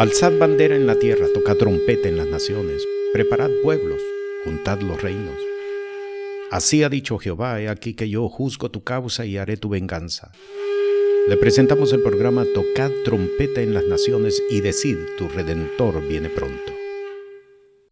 [0.00, 4.00] Alzad bandera en la tierra, tocad trompeta en las naciones, preparad pueblos,
[4.46, 5.36] juntad los reinos.
[6.50, 10.32] Así ha dicho Jehová, he aquí que yo juzgo tu causa y haré tu venganza.
[11.28, 16.72] Le presentamos el programa Tocad trompeta en las naciones y decid, tu redentor viene pronto.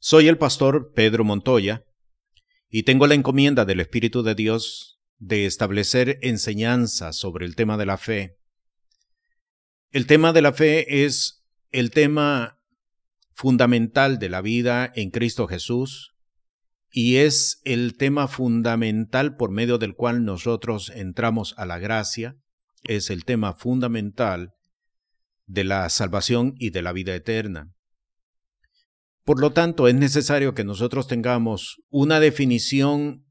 [0.00, 1.84] Soy el pastor Pedro Montoya
[2.70, 7.84] y tengo la encomienda del Espíritu de Dios de establecer enseñanza sobre el tema de
[7.84, 8.38] la fe.
[9.90, 11.37] El tema de la fe es
[11.70, 12.58] el tema
[13.32, 16.14] fundamental de la vida en Cristo Jesús
[16.90, 22.36] y es el tema fundamental por medio del cual nosotros entramos a la gracia,
[22.84, 24.54] es el tema fundamental
[25.46, 27.72] de la salvación y de la vida eterna.
[29.24, 33.26] Por lo tanto, es necesario que nosotros tengamos una definición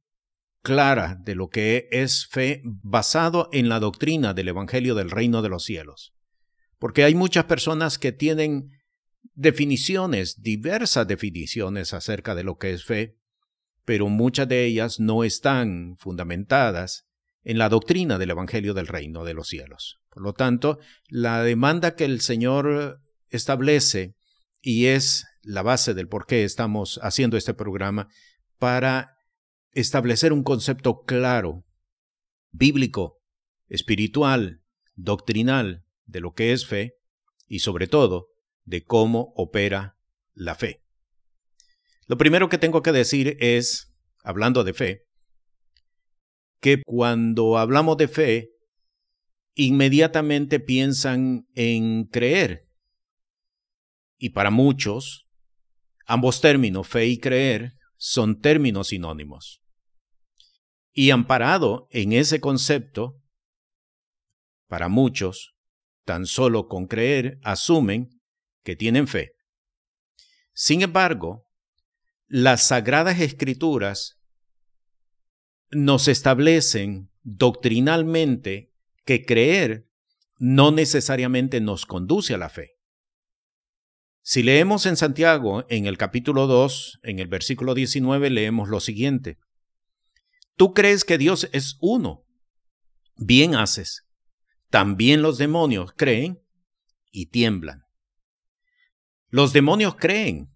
[0.61, 5.49] clara de lo que es fe basado en la doctrina del Evangelio del Reino de
[5.49, 6.16] los Cielos.
[6.79, 8.71] Porque hay muchas personas que tienen
[9.33, 13.17] definiciones, diversas definiciones acerca de lo que es fe,
[13.85, 17.05] pero muchas de ellas no están fundamentadas
[17.43, 19.99] en la doctrina del Evangelio del Reino de los Cielos.
[20.09, 24.15] Por lo tanto, la demanda que el Señor establece
[24.61, 28.09] y es la base del por qué estamos haciendo este programa
[28.59, 29.15] para
[29.71, 31.63] establecer un concepto claro,
[32.51, 33.21] bíblico,
[33.69, 34.61] espiritual,
[34.95, 36.95] doctrinal, de lo que es fe
[37.45, 38.29] y sobre todo
[38.65, 39.97] de cómo opera
[40.33, 40.81] la fe.
[42.07, 45.03] Lo primero que tengo que decir es, hablando de fe,
[46.59, 48.49] que cuando hablamos de fe,
[49.53, 52.67] inmediatamente piensan en creer.
[54.17, 55.27] Y para muchos,
[56.05, 59.61] ambos términos, fe y creer, son términos sinónimos.
[60.93, 63.21] Y amparado en ese concepto,
[64.67, 65.56] para muchos,
[66.07, 68.21] tan solo con creer asumen
[68.63, 69.33] que tienen fe.
[70.53, 71.45] Sin embargo,
[72.27, 74.17] las sagradas escrituras
[75.69, 78.71] nos establecen doctrinalmente
[79.03, 79.89] que creer
[80.37, 82.77] no necesariamente nos conduce a la fe.
[84.21, 89.39] Si leemos en Santiago, en el capítulo 2, en el versículo 19, leemos lo siguiente.
[90.55, 92.23] Tú crees que Dios es uno.
[93.17, 94.06] Bien haces.
[94.69, 96.41] También los demonios creen
[97.11, 97.83] y tiemblan.
[99.29, 100.49] Los demonios creen,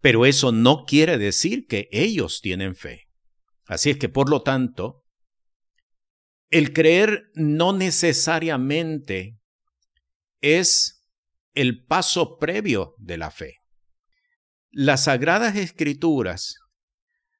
[0.00, 3.08] pero eso no quiere decir que ellos tienen fe.
[3.66, 5.04] Así es que, por lo tanto,
[6.50, 9.38] el creer no necesariamente
[10.40, 11.08] es
[11.54, 13.56] el paso previo de la fe.
[14.70, 16.56] Las sagradas escrituras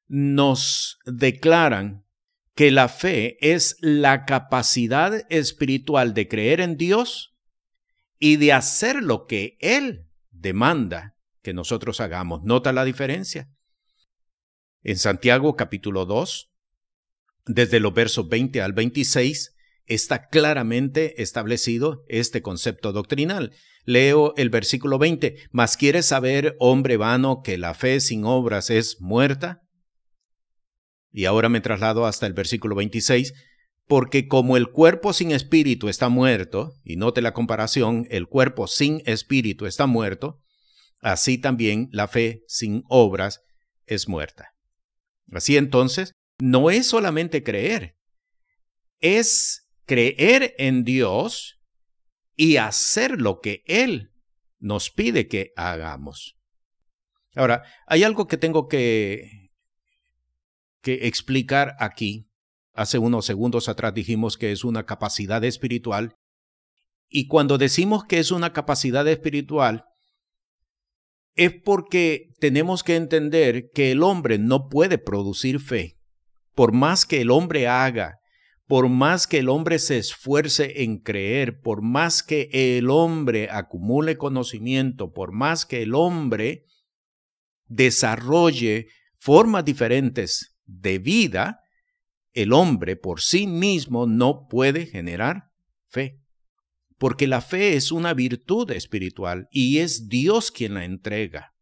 [0.07, 2.07] nos declaran
[2.55, 7.35] que la fe es la capacidad espiritual de creer en Dios
[8.19, 12.43] y de hacer lo que Él demanda que nosotros hagamos.
[12.45, 13.49] ¿Nota la diferencia?
[14.83, 16.51] En Santiago capítulo 2,
[17.47, 19.55] desde los versos 20 al 26,
[19.87, 23.53] está claramente establecido este concepto doctrinal.
[23.85, 29.01] Leo el versículo 20, mas quieres saber, hombre vano, que la fe sin obras es
[29.01, 29.62] muerta.
[31.13, 33.35] Y ahora me traslado hasta el versículo 26,
[33.87, 39.03] porque como el cuerpo sin espíritu está muerto, y note la comparación, el cuerpo sin
[39.05, 40.41] espíritu está muerto,
[41.01, 43.43] así también la fe sin obras
[43.87, 44.55] es muerta.
[45.31, 47.97] Así entonces, no es solamente creer,
[49.01, 51.61] es creer en Dios
[52.37, 54.13] y hacer lo que Él
[54.59, 56.39] nos pide que hagamos.
[57.35, 59.42] Ahora, hay algo que tengo que
[60.83, 62.29] que explicar aquí.
[62.75, 66.17] Hace unos segundos atrás dijimos que es una capacidad espiritual.
[67.09, 69.85] Y cuando decimos que es una capacidad espiritual,
[71.35, 75.97] es porque tenemos que entender que el hombre no puede producir fe.
[76.55, 78.19] Por más que el hombre haga,
[78.67, 84.17] por más que el hombre se esfuerce en creer, por más que el hombre acumule
[84.17, 86.65] conocimiento, por más que el hombre
[87.67, 91.61] desarrolle formas diferentes de vida,
[92.33, 95.51] el hombre por sí mismo no puede generar
[95.87, 96.19] fe.
[96.99, 101.53] Porque la fe es una virtud espiritual y es Dios quien la entrega.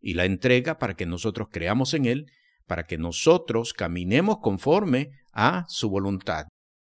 [0.00, 2.26] Y la entrega para que nosotros creamos en Él,
[2.66, 6.46] para que nosotros caminemos conforme a su voluntad.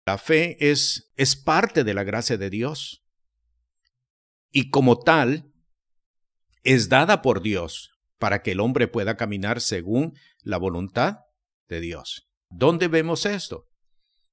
[0.05, 3.03] La fe es, es parte de la gracia de Dios.
[4.51, 5.51] Y como tal,
[6.63, 11.19] es dada por Dios para que el hombre pueda caminar según la voluntad
[11.69, 12.27] de Dios.
[12.49, 13.67] ¿Dónde vemos esto?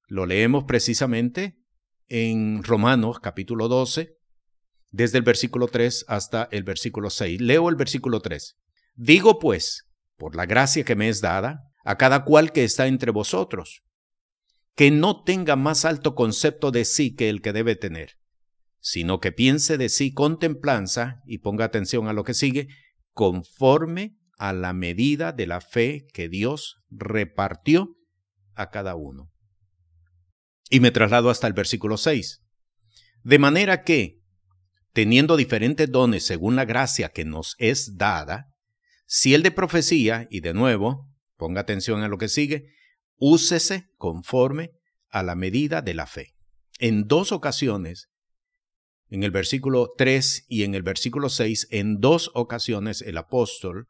[0.07, 1.59] Lo leemos precisamente
[2.07, 4.17] en Romanos capítulo 12,
[4.91, 7.39] desde el versículo 3 hasta el versículo 6.
[7.41, 8.57] Leo el versículo 3.
[8.95, 9.87] Digo pues,
[10.17, 13.83] por la gracia que me es dada, a cada cual que está entre vosotros,
[14.75, 18.17] que no tenga más alto concepto de sí que el que debe tener,
[18.79, 22.67] sino que piense de sí con templanza, y ponga atención a lo que sigue,
[23.13, 27.97] conforme a la medida de la fe que Dios repartió
[28.55, 29.31] a cada uno.
[30.69, 32.43] Y me traslado hasta el versículo 6.
[33.23, 34.21] De manera que,
[34.93, 38.47] teniendo diferentes dones según la gracia que nos es dada,
[39.05, 42.65] si el de profecía, y de nuevo, ponga atención a lo que sigue,
[43.15, 44.71] úsese conforme
[45.09, 46.35] a la medida de la fe.
[46.79, 48.09] En dos ocasiones,
[49.09, 53.87] en el versículo 3 y en el versículo 6, en dos ocasiones el apóstol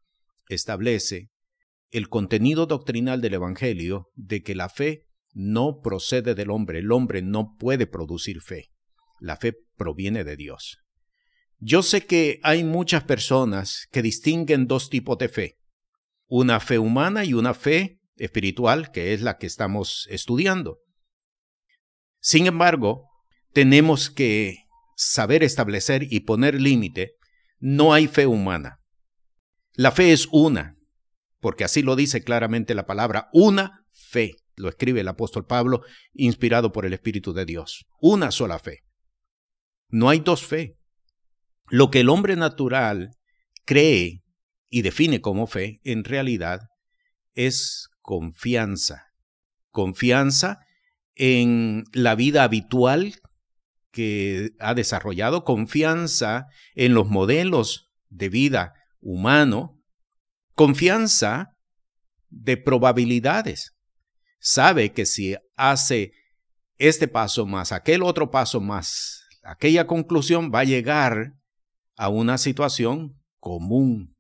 [0.50, 1.30] establece
[1.90, 7.22] el contenido doctrinal del Evangelio de que la fe no procede del hombre, el hombre
[7.22, 8.72] no puede producir fe,
[9.20, 10.80] la fe proviene de Dios.
[11.60, 15.58] Yo sé que hay muchas personas que distinguen dos tipos de fe,
[16.28, 20.80] una fe humana y una fe espiritual, que es la que estamos estudiando.
[22.20, 23.10] Sin embargo,
[23.54, 24.66] tenemos que
[24.96, 27.14] saber establecer y poner límite,
[27.60, 28.77] no hay fe humana.
[29.78, 30.76] La fe es una,
[31.40, 35.84] porque así lo dice claramente la palabra, una fe, lo escribe el apóstol Pablo,
[36.14, 38.80] inspirado por el Espíritu de Dios, una sola fe.
[39.90, 40.80] No hay dos fe.
[41.70, 43.12] Lo que el hombre natural
[43.66, 44.24] cree
[44.68, 46.62] y define como fe, en realidad
[47.36, 49.04] es confianza.
[49.70, 50.58] Confianza
[51.14, 53.14] en la vida habitual
[53.92, 58.74] que ha desarrollado, confianza en los modelos de vida
[59.08, 59.80] humano,
[60.54, 61.56] confianza
[62.30, 63.72] de probabilidades.
[64.38, 66.12] Sabe que si hace
[66.78, 71.36] este paso más aquel otro paso más aquella conclusión, va a llegar
[71.96, 74.14] a una situación común.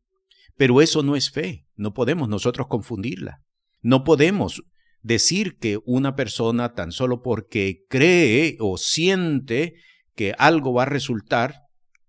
[0.55, 3.41] Pero eso no es fe, no podemos nosotros confundirla.
[3.81, 4.63] No podemos
[5.01, 9.75] decir que una persona tan solo porque cree o siente
[10.15, 11.63] que algo va a resultar,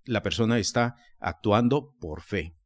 [0.04, 2.57] la persona está actuando por fe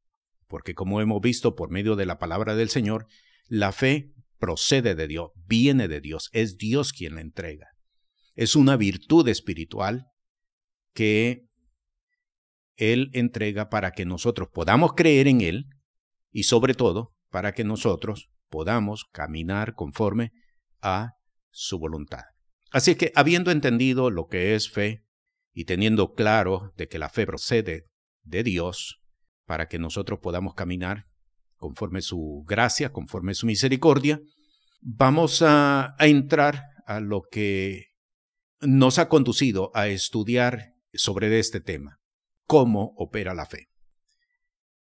[0.52, 3.06] porque como hemos visto por medio de la palabra del Señor,
[3.46, 7.68] la fe procede de Dios, viene de Dios, es Dios quien la entrega.
[8.34, 10.08] Es una virtud espiritual
[10.92, 11.46] que
[12.76, 15.64] Él entrega para que nosotros podamos creer en Él
[16.30, 20.32] y sobre todo para que nosotros podamos caminar conforme
[20.82, 21.12] a
[21.48, 22.24] su voluntad.
[22.72, 25.02] Así que habiendo entendido lo que es fe
[25.54, 27.86] y teniendo claro de que la fe procede
[28.22, 29.01] de Dios,
[29.52, 31.08] para que nosotros podamos caminar
[31.58, 34.18] conforme su gracia, conforme su misericordia,
[34.80, 37.88] vamos a, entrar a lo que
[38.62, 42.00] nos ha conducido a estudiar sobre este tema,
[42.46, 43.68] cómo opera la fe.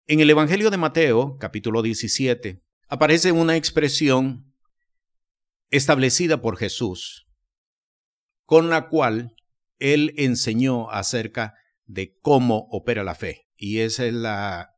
[0.07, 4.55] En el Evangelio de Mateo, capítulo 17, aparece una expresión
[5.69, 7.27] establecida por Jesús,
[8.47, 9.37] con la cual
[9.79, 11.53] él enseñó acerca
[11.85, 13.46] de cómo opera la fe.
[13.57, 14.71] Y esa es la,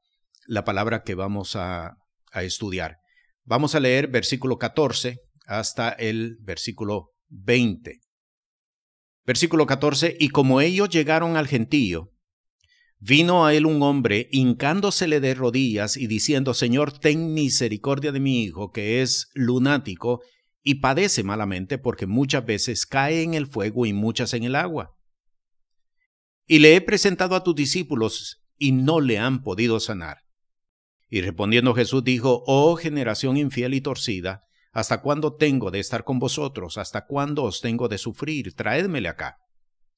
[0.46, 1.98] la palabra que vamos a,
[2.32, 2.98] a estudiar.
[3.44, 8.00] Vamos a leer versículo 14 hasta el versículo 20.
[9.24, 12.12] Versículo 14, y como ellos llegaron al gentío,
[12.98, 18.42] vino a él un hombre hincándosele de rodillas y diciendo, Señor, ten misericordia de mi
[18.42, 20.22] hijo, que es lunático
[20.62, 24.96] y padece malamente porque muchas veces cae en el fuego y muchas en el agua.
[26.46, 30.18] Y le he presentado a tus discípulos y no le han podido sanar.
[31.08, 36.18] Y respondiendo Jesús dijo, Oh generación infiel y torcida, ¿hasta cuándo tengo de estar con
[36.18, 36.76] vosotros?
[36.76, 38.54] ¿Hasta cuándo os tengo de sufrir?
[38.54, 39.38] Traédmele acá.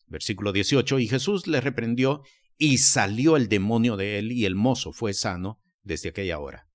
[0.07, 2.23] Versículo 18, y Jesús le reprendió,
[2.57, 6.67] y salió el demonio de él, y el mozo fue sano desde aquella hora.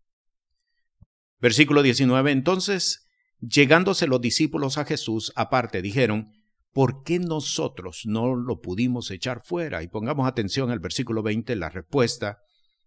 [1.40, 3.08] Versículo 19, entonces,
[3.40, 6.32] llegándose los discípulos a Jesús aparte, dijeron,
[6.76, 9.82] ¿por qué nosotros no lo pudimos echar fuera?
[9.82, 12.40] Y pongamos atención al versículo 20, la respuesta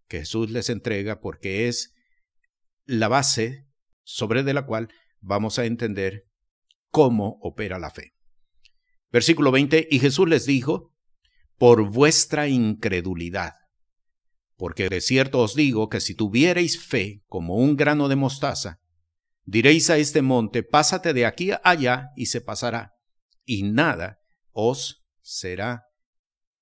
[0.08, 1.94] que Jesús les entrega, porque es
[2.84, 3.64] la base
[4.04, 4.88] sobre de la cual
[5.20, 6.24] vamos a entender
[6.90, 8.12] cómo opera la fe.
[9.10, 10.92] Versículo 20, y Jesús les dijo,
[11.56, 13.54] por vuestra incredulidad,
[14.58, 18.80] porque de cierto os digo que si tuviereis fe como un grano de mostaza,
[19.44, 22.97] diréis a este monte, pásate de aquí allá y se pasará
[23.48, 24.20] y nada
[24.52, 25.84] os será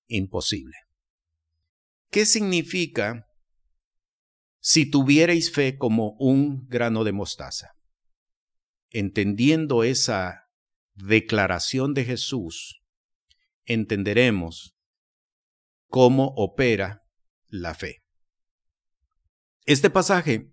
[0.06, 0.76] imposible.
[2.12, 3.26] ¿Qué significa
[4.60, 7.72] si tuvierais fe como un grano de mostaza?
[8.90, 10.44] Entendiendo esa
[10.94, 12.80] declaración de Jesús,
[13.64, 14.76] entenderemos
[15.88, 17.02] cómo opera
[17.48, 18.04] la fe.
[19.64, 20.52] Este pasaje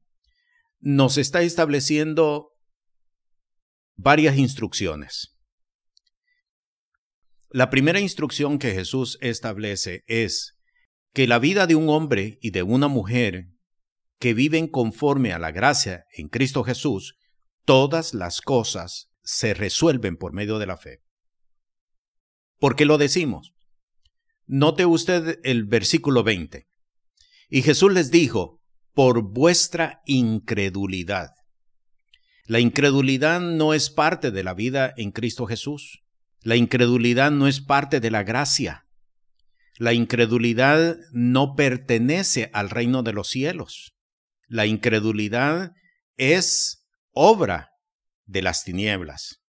[0.80, 2.54] nos está estableciendo
[3.96, 5.33] varias instrucciones.
[7.54, 10.58] La primera instrucción que Jesús establece es
[11.14, 13.46] que la vida de un hombre y de una mujer
[14.18, 17.16] que viven conforme a la gracia en Cristo Jesús,
[17.64, 21.04] todas las cosas se resuelven por medio de la fe.
[22.58, 23.54] ¿Por qué lo decimos?
[24.48, 26.68] Note usted el versículo 20.
[27.50, 28.64] Y Jesús les dijo,
[28.96, 31.30] por vuestra incredulidad.
[32.48, 36.03] La incredulidad no es parte de la vida en Cristo Jesús.
[36.44, 38.86] La incredulidad no es parte de la gracia.
[39.78, 43.96] La incredulidad no pertenece al reino de los cielos.
[44.48, 45.72] La incredulidad
[46.18, 47.70] es obra
[48.26, 49.42] de las tinieblas.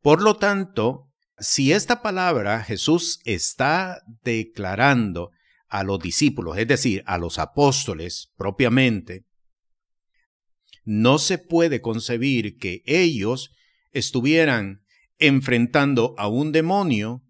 [0.00, 5.30] Por lo tanto, si esta palabra Jesús está declarando
[5.68, 9.26] a los discípulos, es decir, a los apóstoles propiamente,
[10.84, 13.54] no se puede concebir que ellos
[13.92, 14.82] estuvieran
[15.20, 17.22] enfrentando a un demonio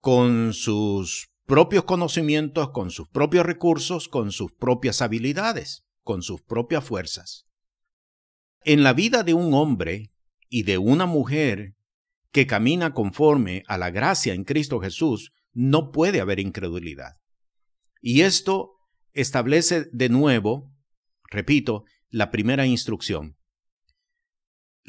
[0.00, 6.84] con sus propios conocimientos, con sus propios recursos, con sus propias habilidades, con sus propias
[6.84, 7.46] fuerzas.
[8.64, 10.12] En la vida de un hombre
[10.50, 11.74] y de una mujer
[12.32, 17.14] que camina conforme a la gracia en Cristo Jesús, no puede haber incredulidad.
[18.02, 18.72] Y esto
[19.12, 20.74] establece de nuevo,
[21.30, 23.37] repito, la primera instrucción.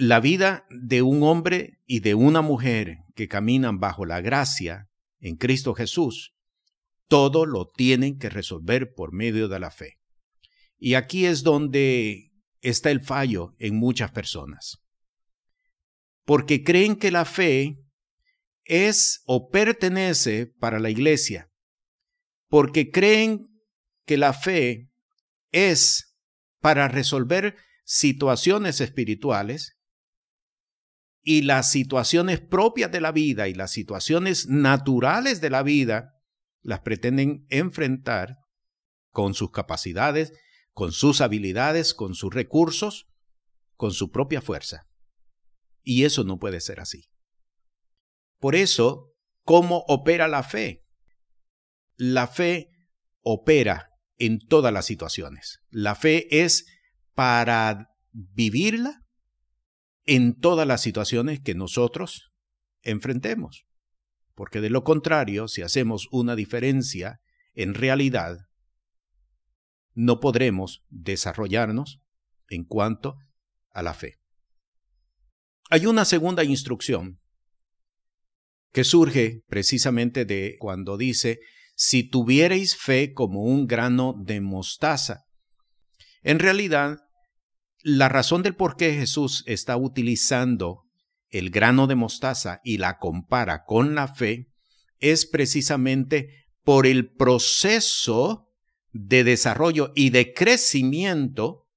[0.01, 4.87] La vida de un hombre y de una mujer que caminan bajo la gracia
[5.19, 6.33] en Cristo Jesús,
[7.09, 9.99] todo lo tienen que resolver por medio de la fe.
[10.77, 14.77] Y aquí es donde está el fallo en muchas personas.
[16.23, 17.83] Porque creen que la fe
[18.63, 21.51] es o pertenece para la iglesia.
[22.47, 23.49] Porque creen
[24.05, 24.89] que la fe
[25.51, 26.15] es
[26.61, 29.75] para resolver situaciones espirituales
[31.29, 36.15] y las situaciones propias de la vida y las situaciones naturales de la vida
[36.63, 38.39] las pretenden enfrentar
[39.11, 40.33] con sus capacidades,
[40.73, 43.05] con sus habilidades, con sus recursos,
[43.75, 44.87] con su propia fuerza.
[45.83, 47.11] Y eso no puede ser así.
[48.39, 50.83] Por eso, ¿cómo opera la fe?
[51.95, 52.71] La fe
[53.21, 55.59] opera en todas las situaciones.
[55.69, 56.65] La fe es
[57.13, 59.05] para vivirla
[60.09, 62.31] en todas las situaciones que nosotros
[62.81, 63.65] enfrentemos.
[64.33, 67.19] Porque de lo contrario, si hacemos una diferencia
[67.53, 68.39] en realidad,
[69.93, 72.01] no podremos desarrollarnos
[72.49, 73.17] en cuanto
[73.69, 74.15] a la fe.
[75.69, 77.19] Hay una segunda instrucción
[78.71, 81.39] que surge precisamente de cuando dice,
[81.75, 85.25] si tuvierais fe como un grano de mostaza.
[86.23, 86.97] En realidad,
[87.81, 90.85] la razón del por qué Jesús está utilizando
[91.29, 94.51] el grano de mostaza y la compara con la fe
[94.99, 98.49] es precisamente por el proceso
[98.91, 101.67] de desarrollo y de crecimiento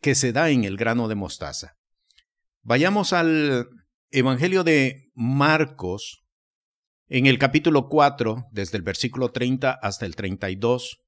[0.00, 1.76] que se da en el grano de mostaza.
[2.62, 3.68] Vayamos al
[4.10, 6.24] Evangelio de Marcos,
[7.08, 11.00] en el capítulo 4, desde el versículo 30 hasta el 32,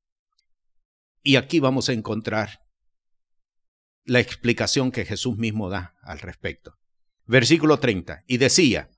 [1.23, 2.62] y aquí vamos a encontrar
[4.05, 6.79] la explicación que Jesús mismo da al respecto.
[7.27, 8.91] Versículo 30, y decía,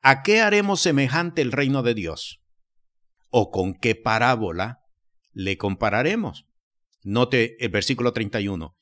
[0.00, 2.40] ¿a qué haremos semejante el reino de Dios?
[3.30, 4.80] ¿O con qué parábola
[5.32, 6.46] le compararemos?
[7.02, 8.76] Note el versículo 31.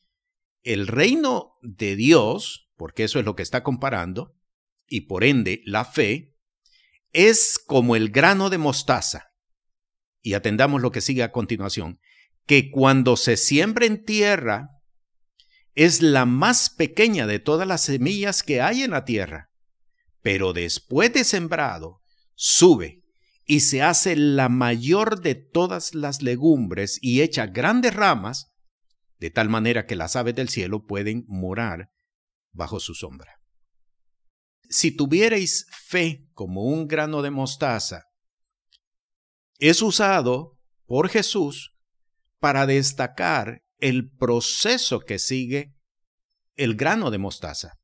[0.62, 4.36] El reino de Dios, porque eso es lo que está comparando,
[4.88, 6.34] y por ende la fe,
[7.12, 9.32] es como el grano de mostaza.
[10.20, 12.00] Y atendamos lo que sigue a continuación,
[12.46, 14.75] que cuando se siembra en tierra,
[15.76, 19.50] es la más pequeña de todas las semillas que hay en la tierra,
[20.22, 22.00] pero después de sembrado,
[22.34, 23.04] sube
[23.44, 28.54] y se hace la mayor de todas las legumbres y echa grandes ramas,
[29.18, 31.90] de tal manera que las aves del cielo pueden morar
[32.52, 33.38] bajo su sombra.
[34.68, 38.04] Si tuvierais fe como un grano de mostaza,
[39.58, 41.76] es usado por Jesús
[42.40, 45.72] para destacar el proceso que sigue
[46.54, 47.74] el grano de mostaza.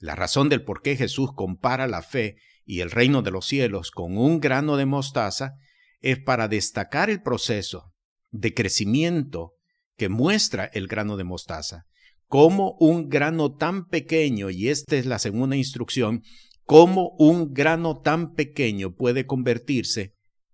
[0.00, 3.90] La razón del por qué Jesús compara la fe y el reino de los cielos
[3.90, 5.52] con un grano de mostaza
[6.00, 7.92] es para destacar el proceso
[8.30, 9.54] de crecimiento
[9.96, 11.86] que muestra el grano de mostaza
[12.28, 16.22] como un grano tan pequeño, y esta es la segunda instrucción,
[16.64, 20.12] cómo un grano tan pequeño puede convertirse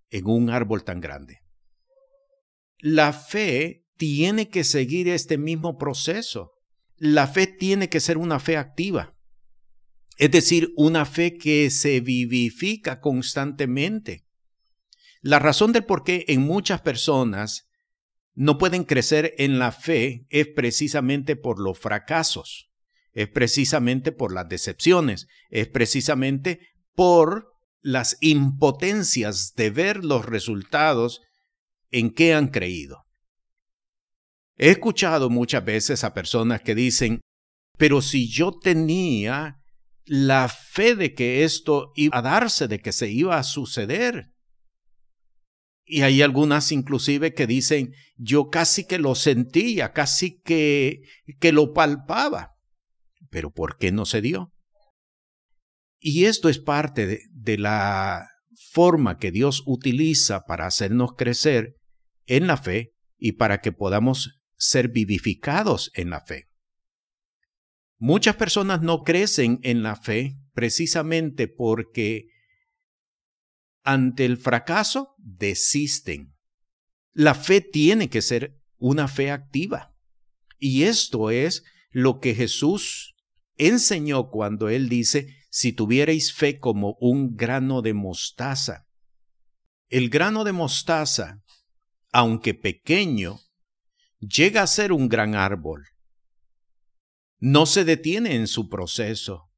[0.09, 1.39] en un árbol tan grande.
[2.79, 6.51] La fe tiene que seguir este mismo proceso.
[6.97, 9.15] La fe tiene que ser una fe activa.
[10.17, 14.25] Es decir, una fe que se vivifica constantemente.
[15.21, 17.67] La razón del por qué en muchas personas
[18.33, 22.69] no pueden crecer en la fe es precisamente por los fracasos,
[23.13, 26.59] es precisamente por las decepciones, es precisamente
[26.93, 31.21] por las impotencias de ver los resultados
[31.91, 33.04] en que han creído.
[34.57, 37.21] He escuchado muchas veces a personas que dicen,
[37.77, 39.59] pero si yo tenía
[40.05, 44.31] la fe de que esto iba a darse, de que se iba a suceder.
[45.83, 51.01] Y hay algunas inclusive que dicen, yo casi que lo sentía, casi que,
[51.39, 52.55] que lo palpaba.
[53.29, 54.53] Pero ¿por qué no se dio?
[55.99, 58.27] Y esto es parte de, de la
[58.71, 61.75] forma que Dios utiliza para hacernos crecer
[62.25, 66.49] en la fe y para que podamos ser vivificados en la fe.
[67.97, 72.27] Muchas personas no crecen en la fe precisamente porque
[73.83, 76.35] ante el fracaso desisten.
[77.13, 79.95] La fe tiene que ser una fe activa.
[80.59, 83.15] Y esto es lo que Jesús
[83.57, 88.87] enseñó cuando él dice, si tuvierais fe como un grano de mostaza.
[89.87, 91.41] El grano de mostaza,
[92.11, 93.39] aunque pequeño,
[94.27, 95.85] llega a ser un gran árbol
[97.39, 99.51] no se detiene en su proceso.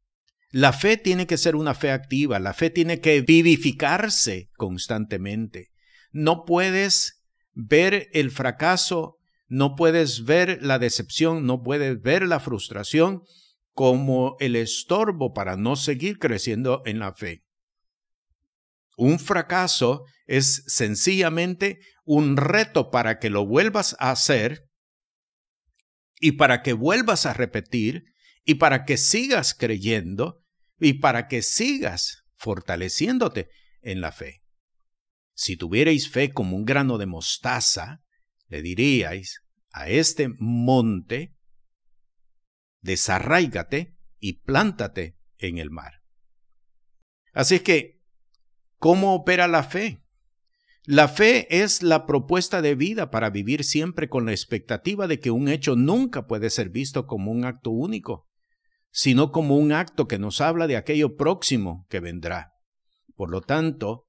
[0.52, 5.70] La fe tiene que ser una fe activa, la fe tiene que vivificarse constantemente.
[6.12, 13.22] No puedes ver el fracaso, no puedes ver la decepción, no puedes ver la frustración
[13.72, 17.44] como el estorbo para no seguir creciendo en la fe.
[18.98, 24.68] Un fracaso es sencillamente un reto para que lo vuelvas a hacer
[26.20, 28.06] y para que vuelvas a repetir
[28.44, 30.44] y para que sigas creyendo
[30.80, 33.50] y para que sigas fortaleciéndote
[33.82, 34.42] en la fe.
[35.36, 38.02] Si tuvierais fe como un grano de mostaza,
[38.48, 41.36] le diríais a este monte,
[42.82, 46.02] desarraígate y plántate en el mar.
[47.34, 47.97] Así que,
[48.80, 50.02] ¿cómo opera la fe?
[50.86, 55.32] La fe es la propuesta de vida para vivir siempre con la expectativa de que
[55.32, 58.26] un hecho nunca puede ser visto como un acto único,
[58.90, 62.54] sino como un acto que nos habla de aquello próximo que vendrá.
[63.16, 64.06] Por lo tanto,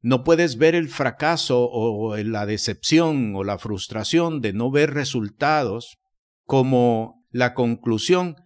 [0.00, 5.98] no puedes ver el fracaso o la decepción o la frustración de no ver resultados
[6.44, 8.36] como la conclusión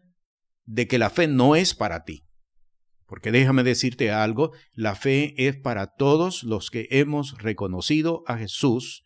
[0.64, 2.24] de que la fe no es para ti.
[3.12, 9.04] Porque déjame decirte algo, la fe es para todos los que hemos reconocido a Jesús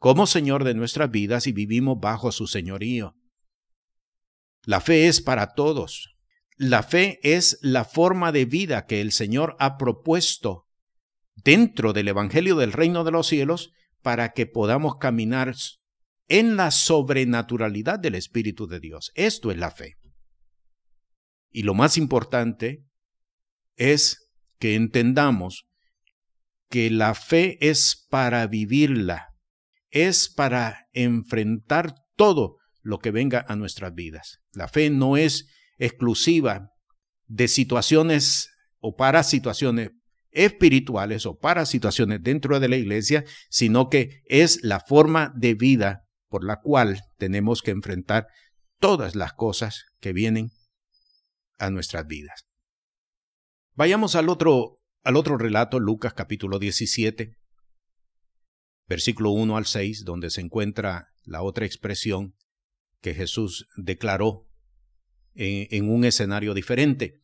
[0.00, 3.14] como Señor de nuestras vidas y vivimos bajo su señorío.
[4.64, 6.16] La fe es para todos.
[6.56, 10.66] La fe es la forma de vida que el Señor ha propuesto
[11.36, 13.70] dentro del Evangelio del Reino de los Cielos
[14.02, 15.54] para que podamos caminar
[16.26, 19.12] en la sobrenaturalidad del Espíritu de Dios.
[19.14, 19.94] Esto es la fe.
[21.52, 22.84] Y lo más importante
[23.76, 25.66] es que entendamos
[26.68, 29.28] que la fe es para vivirla,
[29.90, 34.40] es para enfrentar todo lo que venga a nuestras vidas.
[34.52, 35.46] La fe no es
[35.78, 36.70] exclusiva
[37.26, 39.90] de situaciones o para situaciones
[40.30, 46.02] espirituales o para situaciones dentro de la iglesia, sino que es la forma de vida
[46.28, 48.26] por la cual tenemos que enfrentar
[48.80, 50.50] todas las cosas que vienen
[51.58, 52.46] a nuestras vidas.
[53.76, 57.36] Vayamos al otro, al otro relato, Lucas capítulo 17,
[58.86, 62.36] versículo 1 al 6, donde se encuentra la otra expresión
[63.00, 64.48] que Jesús declaró
[65.34, 67.20] en, en un escenario diferente.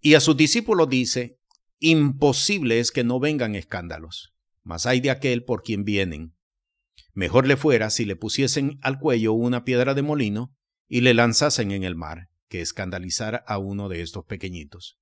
[0.00, 1.40] Y a sus discípulos dice,
[1.80, 6.36] imposible es que no vengan escándalos, mas hay de aquel por quien vienen.
[7.12, 11.72] Mejor le fuera si le pusiesen al cuello una piedra de molino y le lanzasen
[11.72, 15.01] en el mar, que escandalizar a uno de estos pequeñitos.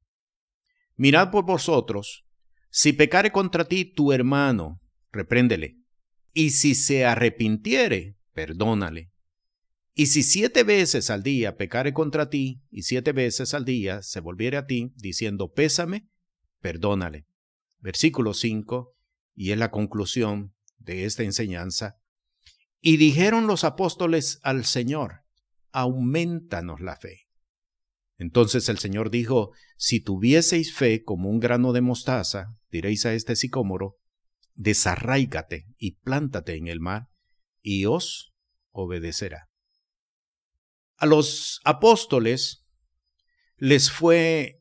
[1.01, 2.27] Mirad por vosotros,
[2.69, 5.79] si pecare contra ti tu hermano, repréndele,
[6.35, 9.11] y si se arrepintiere, perdónale.
[9.95, 14.21] Y si siete veces al día pecare contra ti, y siete veces al día se
[14.21, 16.11] volviere a ti, diciendo, pésame,
[16.61, 17.27] perdónale.
[17.79, 18.95] Versículo 5,
[19.35, 21.97] y es la conclusión de esta enseñanza.
[22.83, 25.23] Y dijeron los apóstoles al Señor,
[25.73, 27.30] aumentanos la fe.
[28.21, 33.35] Entonces el Señor dijo, si tuvieseis fe como un grano de mostaza, diréis a este
[33.35, 33.97] sicómoro,
[34.53, 37.09] desarráigate y plántate en el mar,
[37.63, 38.35] y os
[38.73, 39.49] obedecerá.
[40.99, 42.67] A los apóstoles
[43.57, 44.61] les fue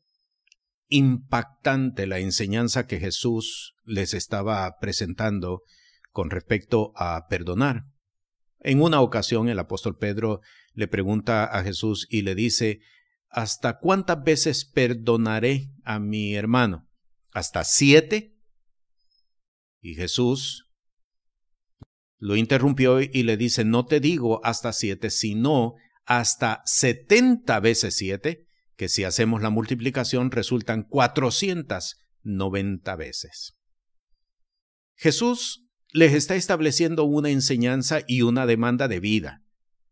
[0.87, 5.63] impactante la enseñanza que Jesús les estaba presentando
[6.11, 7.83] con respecto a perdonar.
[8.61, 10.39] En una ocasión el apóstol Pedro
[10.71, 12.79] le pregunta a Jesús y le dice,
[13.29, 16.87] ¿hasta cuántas veces perdonaré a mi hermano?
[17.31, 18.35] ¿Hasta siete?
[19.81, 20.65] Y Jesús
[22.17, 28.45] lo interrumpió y le dice, no te digo hasta siete, sino hasta setenta veces siete,
[28.75, 33.55] que si hacemos la multiplicación resultan cuatrocientas noventa veces.
[34.95, 39.43] Jesús les está estableciendo una enseñanza y una demanda de vida.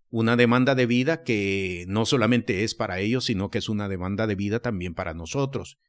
[0.09, 4.25] Una demanda de vida que no solamente es para ellos, sino que es una demanda
[4.27, 5.79] de vida también para nosotros.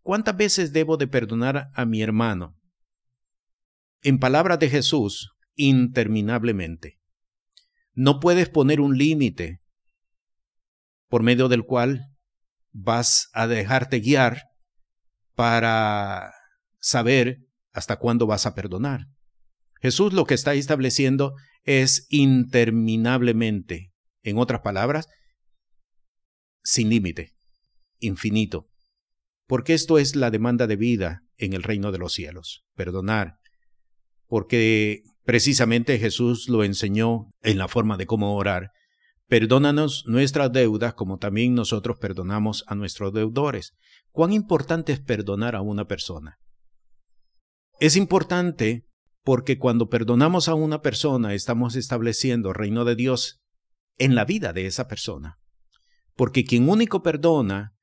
[0.00, 2.56] ¿Cuántas veces debo de perdonar a mi hermano?
[4.02, 7.00] En palabras de Jesús, interminablemente.
[7.92, 9.60] No puedes poner un límite
[11.08, 12.12] por medio del cual
[12.72, 14.42] vas a dejarte guiar
[15.34, 16.32] para
[16.78, 17.40] saber
[17.72, 19.08] hasta cuándo vas a perdonar.
[19.86, 23.92] Jesús lo que está estableciendo es interminablemente,
[24.24, 25.06] en otras palabras,
[26.64, 27.36] sin límite,
[28.00, 28.66] infinito,
[29.46, 33.36] porque esto es la demanda de vida en el reino de los cielos, perdonar,
[34.26, 38.72] porque precisamente Jesús lo enseñó en la forma de cómo orar.
[39.28, 43.74] Perdónanos nuestras deudas como también nosotros perdonamos a nuestros deudores.
[44.10, 46.40] ¿Cuán importante es perdonar a una persona?
[47.78, 48.86] Es importante
[49.26, 53.40] porque cuando perdonamos a una persona estamos estableciendo el reino de Dios
[53.98, 55.40] en la vida de esa persona.
[56.14, 57.74] Porque quien único perdona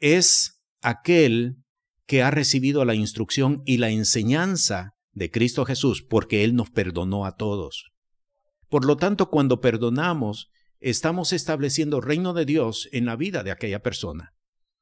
[0.00, 1.58] es aquel
[2.04, 7.26] que ha recibido la instrucción y la enseñanza de Cristo Jesús, porque Él nos perdonó
[7.26, 7.92] a todos.
[8.68, 10.48] Por lo tanto, cuando perdonamos,
[10.80, 14.34] estamos estableciendo el reino de Dios en la vida de aquella persona.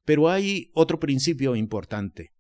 [0.07, 2.31] Pero hay otro principio importante.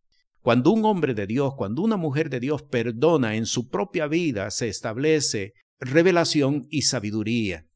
[0.43, 4.51] Cuando un hombre de Dios, cuando una mujer de Dios perdona en su propia vida,
[4.51, 7.67] se establece revelación y sabiduría.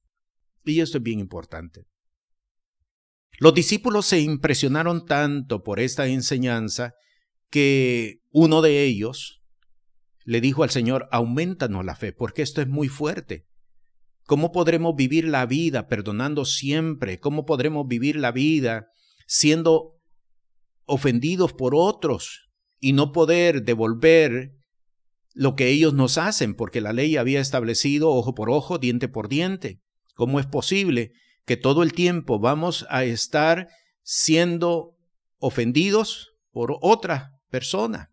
[0.65, 1.85] Y esto es bien importante.
[3.39, 6.95] Los discípulos se impresionaron tanto por esta enseñanza
[7.51, 9.43] que uno de ellos
[10.25, 13.47] le dijo al Señor, aumentanos la fe, porque esto es muy fuerte.
[14.25, 17.21] ¿Cómo podremos vivir la vida perdonando siempre?
[17.21, 18.87] ¿Cómo podremos vivir la vida
[19.27, 20.01] siendo
[20.87, 22.44] ofendidos por otros
[22.85, 24.53] y no poder devolver
[25.33, 29.31] lo que ellos nos hacen, porque la ley había establecido ojo por ojo, diente por
[29.31, 29.81] diente.
[30.13, 31.13] ¿Cómo es posible
[31.47, 33.69] que todo el tiempo vamos a estar
[34.03, 34.99] siendo
[35.39, 38.11] ofendidos por otra persona?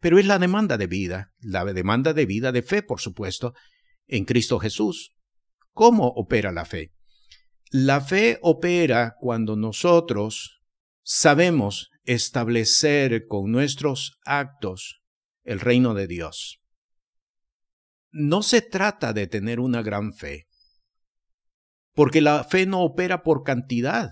[0.00, 3.52] Pero es la demanda de vida, la demanda de vida de fe, por supuesto,
[4.06, 5.12] en Cristo Jesús.
[5.72, 6.94] ¿Cómo opera la fe?
[7.70, 10.55] La fe opera cuando nosotros
[11.06, 15.02] sabemos establecer con nuestros actos
[15.44, 16.60] el reino de Dios.
[18.10, 20.48] No se trata de tener una gran fe,
[21.94, 24.10] porque la fe no opera por cantidad.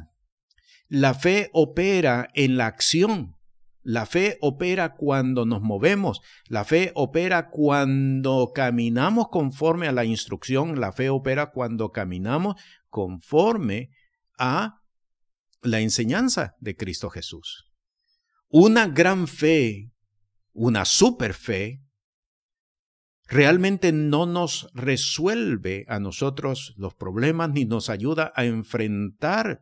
[0.87, 3.35] La fe opera en la acción.
[3.83, 6.21] La fe opera cuando nos movemos.
[6.47, 10.81] La fe opera cuando caminamos conforme a la instrucción.
[10.81, 12.55] La fe opera cuando caminamos
[12.89, 13.91] conforme
[14.39, 14.84] a
[15.65, 17.65] la enseñanza de Cristo Jesús.
[18.49, 19.91] Una gran fe,
[20.53, 21.81] una super fe,
[23.27, 29.61] realmente no nos resuelve a nosotros los problemas ni nos ayuda a enfrentar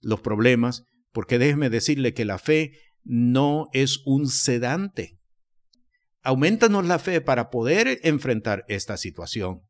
[0.00, 2.72] los problemas, porque déjeme decirle que la fe
[3.04, 5.18] no es un sedante.
[6.22, 9.62] Aumentanos la fe para poder enfrentar esta situación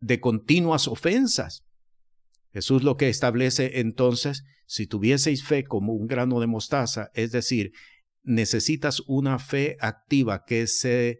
[0.00, 1.61] de continuas ofensas.
[2.52, 7.72] Jesús lo que establece entonces, si tuvieseis fe como un grano de mostaza, es decir,
[8.22, 11.18] necesitas una fe activa que se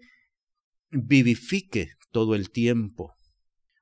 [0.91, 3.15] vivifique todo el tiempo.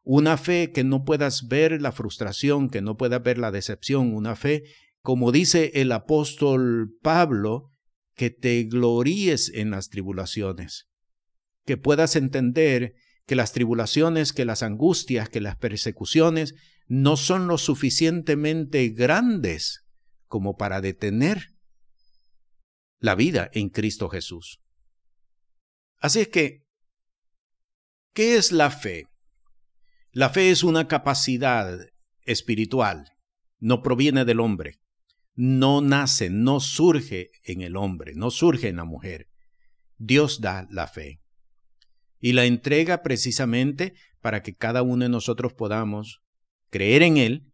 [0.03, 4.37] Una fe que no puedas ver la frustración, que no puedas ver la decepción, una
[4.37, 4.63] fe,
[5.03, 7.71] como dice el apóstol Pablo,
[8.15, 10.89] que te gloríes en las tribulaciones,
[11.65, 12.95] que puedas entender
[13.27, 16.55] que las tribulaciones, que las angustias, que las persecuciones
[16.87, 19.85] no son lo suficientemente grandes
[20.27, 21.55] como para detener
[22.99, 24.61] la vida en Cristo Jesús.
[25.99, 26.65] Así es que,
[28.13, 29.07] ¿qué es la fe?
[30.13, 31.79] La fe es una capacidad
[32.23, 33.13] espiritual,
[33.59, 34.81] no proviene del hombre,
[35.35, 39.29] no nace, no surge en el hombre, no surge en la mujer.
[39.97, 41.20] Dios da la fe
[42.21, 46.21] y la entrega precisamente para que cada uno de nosotros podamos
[46.69, 47.53] creer en Él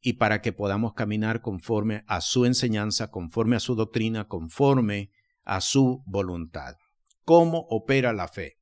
[0.00, 5.10] y para que podamos caminar conforme a su enseñanza, conforme a su doctrina, conforme
[5.42, 6.76] a su voluntad.
[7.24, 8.58] ¿Cómo opera la fe?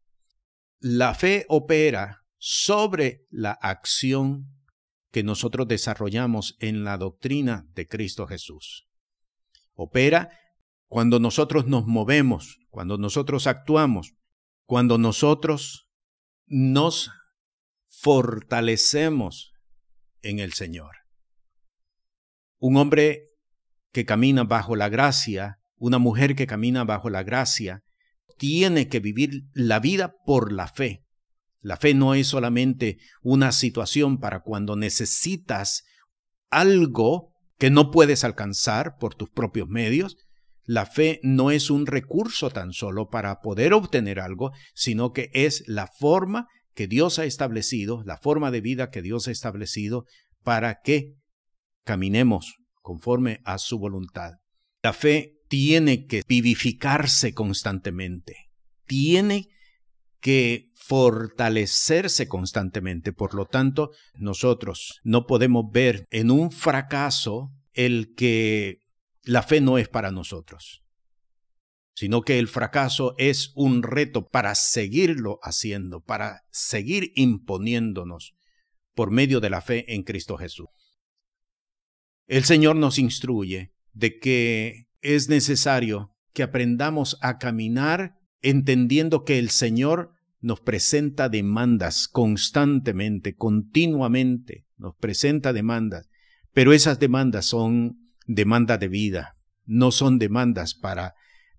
[0.78, 4.48] La fe opera sobre la acción
[5.10, 8.88] que nosotros desarrollamos en la doctrina de Cristo Jesús.
[9.74, 10.30] Opera
[10.86, 14.14] cuando nosotros nos movemos, cuando nosotros actuamos,
[14.72, 15.86] cuando nosotros
[16.46, 17.10] nos
[17.90, 19.52] fortalecemos
[20.22, 20.92] en el Señor.
[22.58, 23.32] Un hombre
[23.92, 27.84] que camina bajo la gracia, una mujer que camina bajo la gracia,
[28.38, 31.04] tiene que vivir la vida por la fe.
[31.60, 35.84] La fe no es solamente una situación para cuando necesitas
[36.48, 40.16] algo que no puedes alcanzar por tus propios medios.
[40.64, 45.64] La fe no es un recurso tan solo para poder obtener algo, sino que es
[45.66, 50.06] la forma que Dios ha establecido, la forma de vida que Dios ha establecido
[50.42, 51.14] para que
[51.84, 54.34] caminemos conforme a su voluntad.
[54.82, 58.36] La fe tiene que vivificarse constantemente,
[58.86, 59.48] tiene
[60.20, 63.12] que fortalecerse constantemente.
[63.12, 68.81] Por lo tanto, nosotros no podemos ver en un fracaso el que
[69.24, 70.82] la fe no es para nosotros,
[71.94, 78.34] sino que el fracaso es un reto para seguirlo haciendo, para seguir imponiéndonos
[78.94, 80.68] por medio de la fe en Cristo Jesús.
[82.26, 89.50] El Señor nos instruye de que es necesario que aprendamos a caminar entendiendo que el
[89.50, 96.08] Señor nos presenta demandas constantemente, continuamente, nos presenta demandas,
[96.52, 101.14] pero esas demandas son demandas de vida, no son demandas para,